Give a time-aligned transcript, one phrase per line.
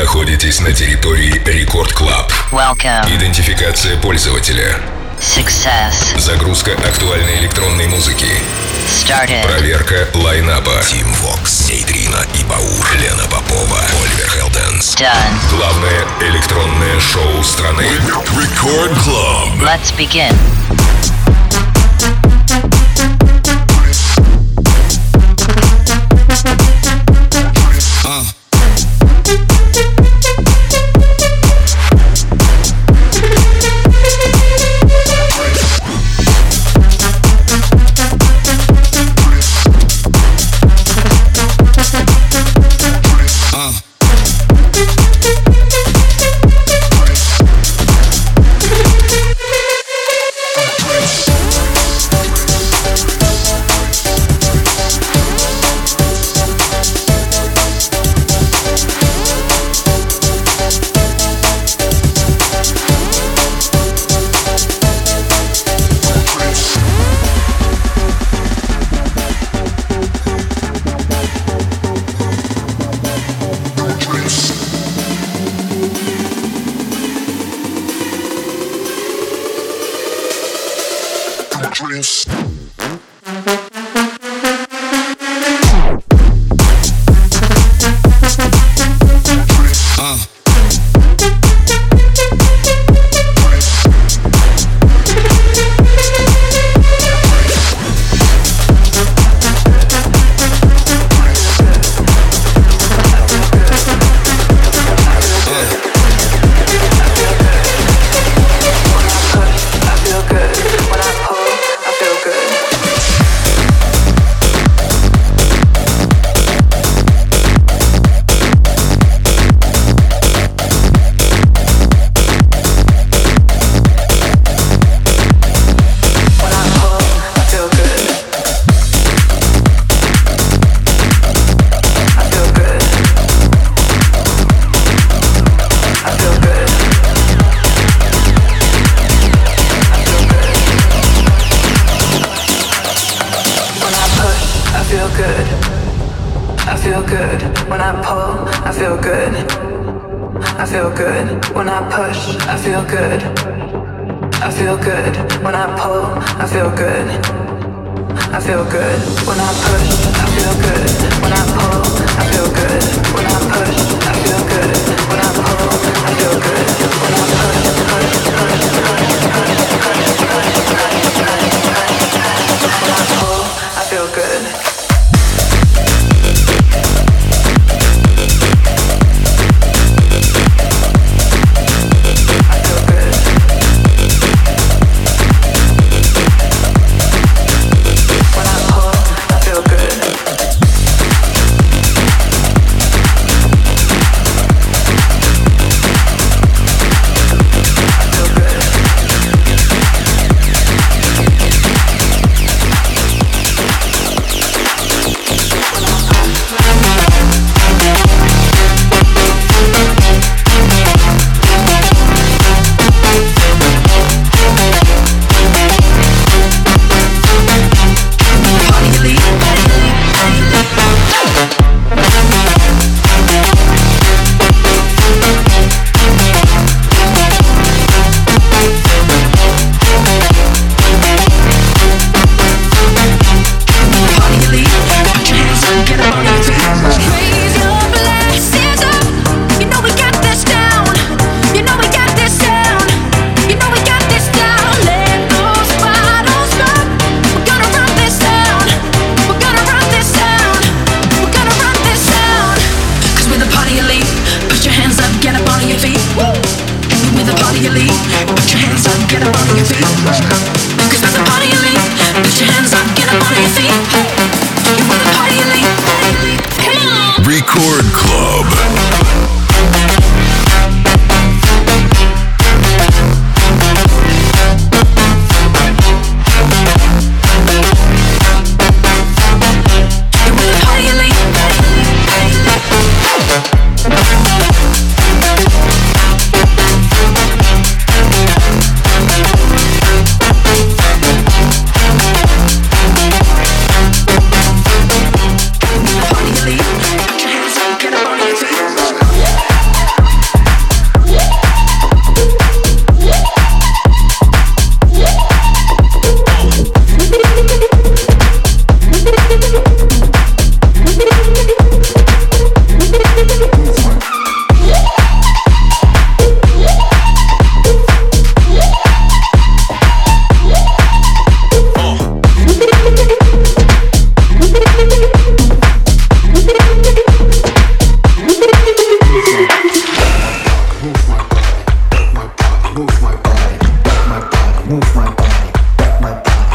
[0.00, 2.32] находитесь на территории Record Club.
[3.08, 4.76] Идентификация пользователя.
[5.18, 6.16] Success.
[6.16, 8.28] Загрузка актуальной электронной музыки.
[8.86, 9.42] Started.
[9.42, 10.80] Проверка лайнапа.
[10.88, 14.94] Tim Vox, Сейдрина и Баур, Лена Попова, Oliver Heldens.
[14.94, 15.10] Done.
[15.50, 17.84] Главное электронное шоу страны.
[18.36, 19.60] Record Club.
[19.60, 20.32] Let's begin.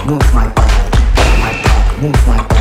[0.05, 0.73] move my body,
[1.39, 2.52] my body, move my body.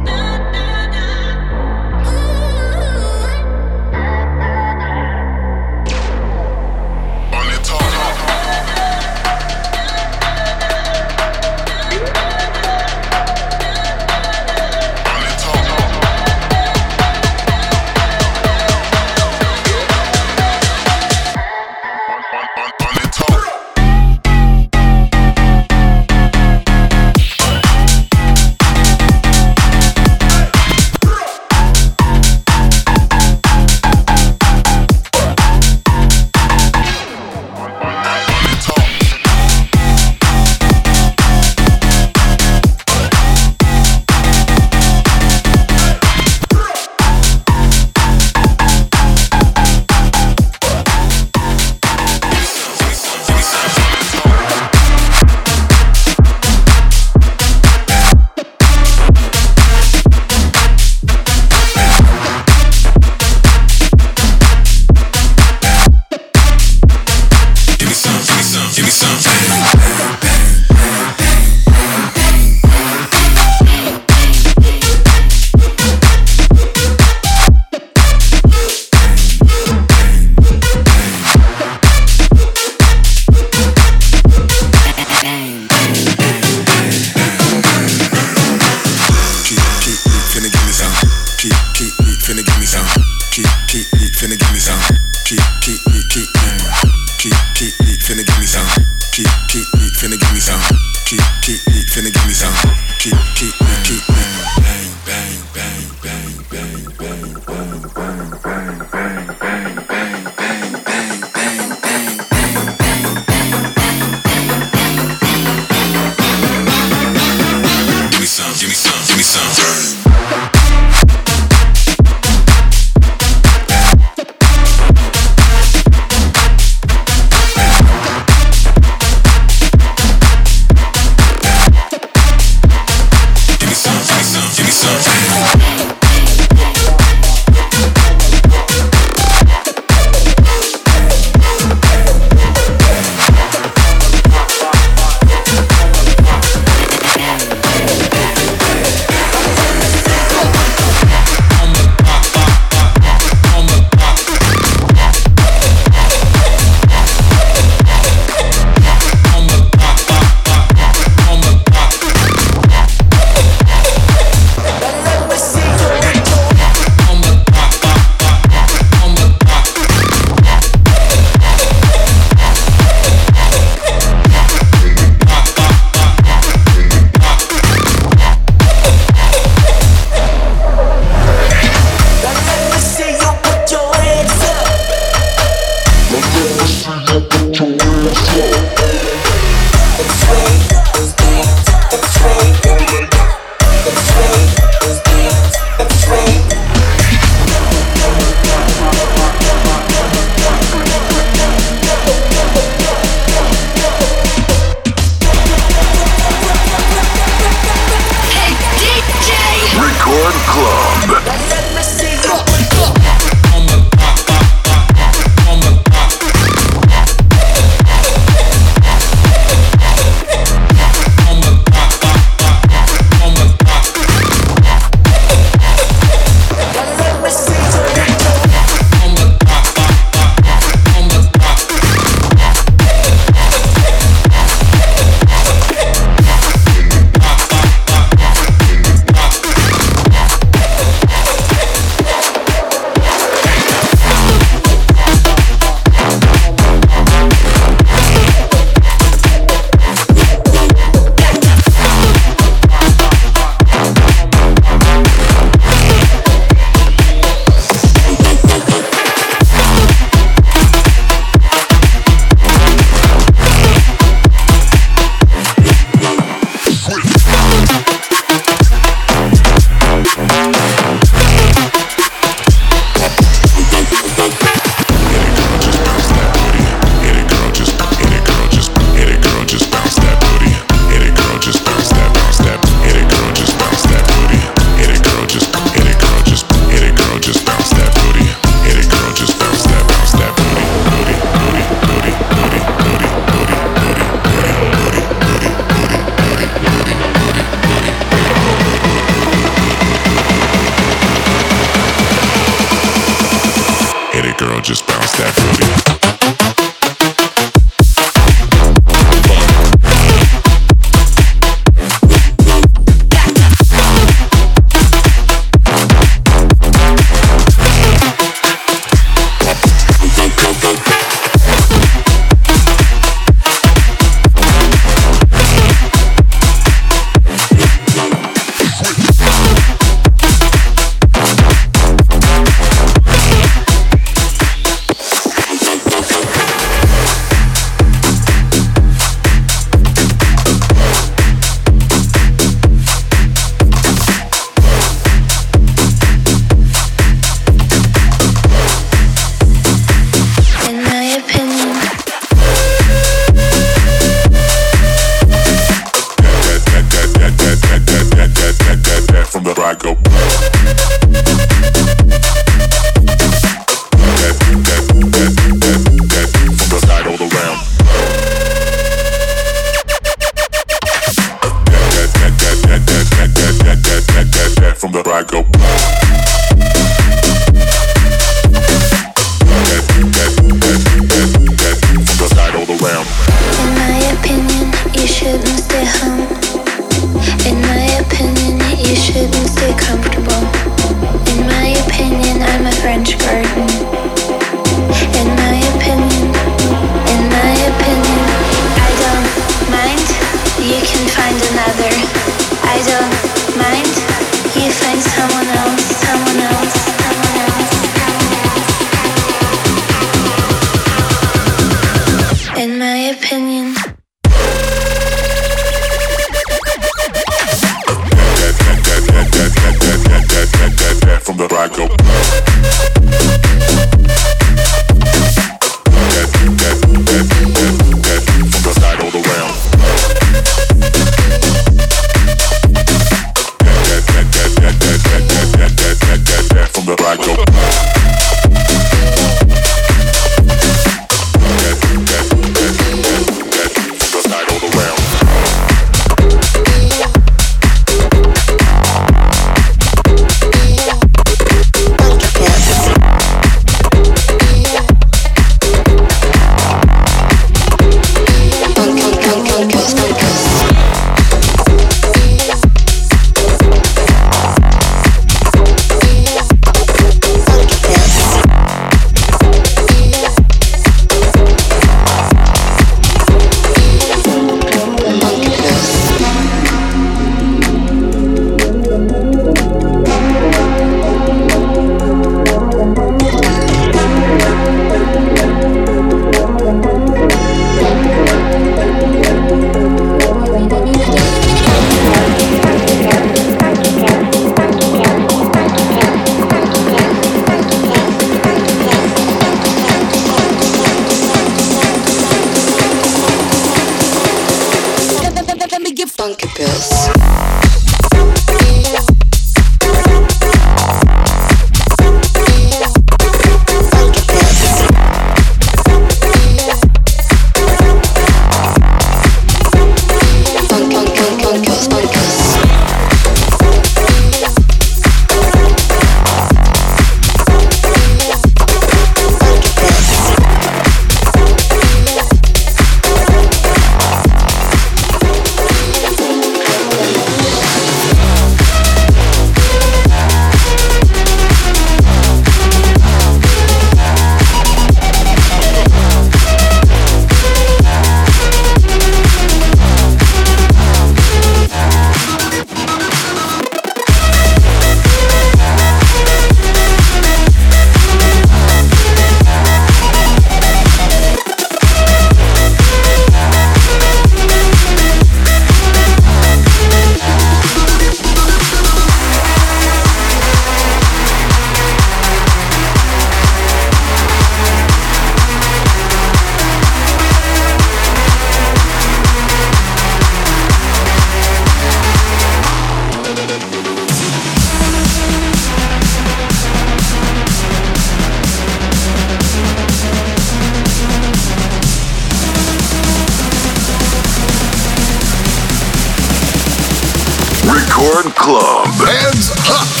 [598.51, 598.85] Club.
[598.99, 600.00] Hands up.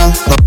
[0.00, 0.39] Thank